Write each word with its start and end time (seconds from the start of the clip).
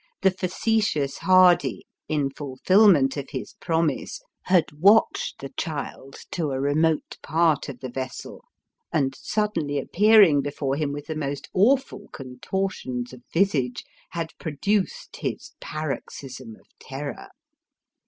The 0.23 0.31
facetious 0.31 1.19
Hardy, 1.19 1.85
in 2.07 2.31
fulfilment 2.31 3.17
of 3.17 3.29
his 3.29 3.53
promise, 3.61 4.19
had 4.45 4.71
watched 4.79 5.37
the 5.41 5.49
child 5.55 6.15
to 6.31 6.49
a 6.49 6.59
remote 6.59 7.19
part 7.21 7.69
of 7.69 7.81
the 7.81 7.89
vessel, 7.89 8.43
and, 8.91 9.13
suddenly 9.15 9.77
appearing 9.77 10.41
before 10.41 10.75
him 10.75 10.91
with 10.91 11.05
the 11.05 11.15
most 11.15 11.49
awful 11.53 12.07
contortions 12.13 13.13
of 13.13 13.21
visage, 13.31 13.83
had 14.09 14.31
produced 14.39 15.17
his 15.17 15.51
paroxysm 15.61 16.55
of 16.59 16.65
terror. 16.79 17.27